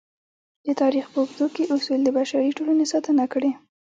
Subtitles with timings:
[0.65, 3.51] د تاریخ په اوږدو کې اصول د بشري ټولنې ساتنه کړې.